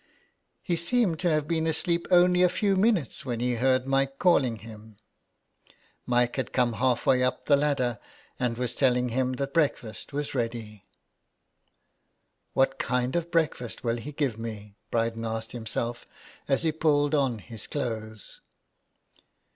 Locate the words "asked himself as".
15.23-16.63